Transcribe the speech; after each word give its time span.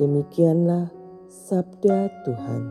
Demikianlah 0.02 0.90
sabda 1.30 2.10
Tuhan. 2.26 2.64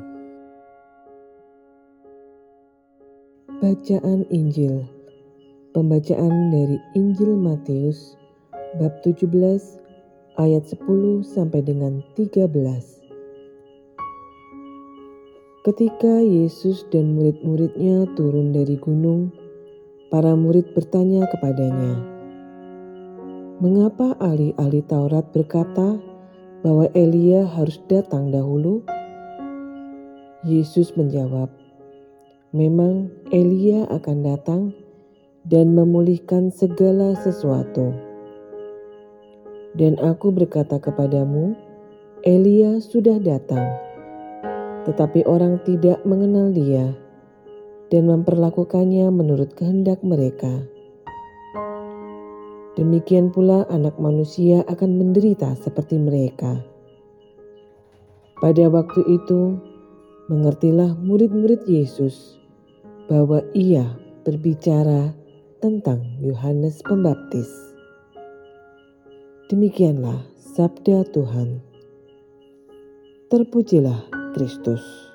Bacaan 3.62 4.26
Injil 4.30 4.98
Pembacaan 5.78 6.50
dari 6.50 6.74
Injil 6.98 7.38
Matius 7.38 8.18
bab 8.82 8.98
17 9.06 9.87
ayat 10.38 10.70
10 10.70 11.26
sampai 11.26 11.66
dengan 11.66 11.98
13. 12.14 12.46
Ketika 15.66 16.22
Yesus 16.22 16.86
dan 16.94 17.18
murid-muridnya 17.18 18.06
turun 18.14 18.54
dari 18.54 18.78
gunung, 18.78 19.34
para 20.08 20.38
murid 20.38 20.72
bertanya 20.72 21.26
kepadanya, 21.28 22.00
"Mengapa 23.58 24.14
ahli-ahli 24.22 24.80
Taurat 24.86 25.26
berkata 25.34 25.98
bahwa 26.62 26.86
Elia 26.94 27.44
harus 27.44 27.82
datang 27.90 28.30
dahulu?" 28.30 28.86
Yesus 30.46 30.94
menjawab, 30.94 31.50
Memang 32.48 33.12
Elia 33.28 33.84
akan 33.92 34.18
datang 34.24 34.72
dan 35.44 35.76
memulihkan 35.76 36.48
segala 36.48 37.12
sesuatu. 37.20 38.07
Dan 39.76 40.00
aku 40.00 40.32
berkata 40.32 40.80
kepadamu, 40.80 41.52
Elia 42.24 42.80
sudah 42.80 43.20
datang, 43.20 43.68
tetapi 44.88 45.28
orang 45.28 45.60
tidak 45.68 46.00
mengenal 46.08 46.50
dia 46.50 46.96
dan 47.92 48.08
memperlakukannya 48.08 49.08
menurut 49.12 49.52
kehendak 49.52 50.00
mereka. 50.00 50.64
Demikian 52.78 53.34
pula 53.34 53.66
anak 53.68 53.98
manusia 53.98 54.62
akan 54.70 55.02
menderita 55.02 55.58
seperti 55.58 55.98
mereka. 55.98 56.62
Pada 58.38 58.70
waktu 58.70 59.02
itu, 59.02 59.58
mengertilah 60.30 60.94
murid-murid 61.02 61.66
Yesus 61.66 62.38
bahwa 63.10 63.42
ia 63.50 63.98
berbicara 64.22 65.10
tentang 65.58 66.06
Yohanes 66.22 66.78
Pembaptis. 66.86 67.67
Demikianlah 69.48 70.28
sabda 70.36 71.08
Tuhan. 71.08 71.64
Terpujilah 73.32 74.04
Kristus. 74.36 75.07